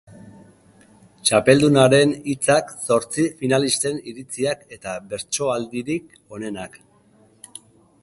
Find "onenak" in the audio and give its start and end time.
6.39-6.85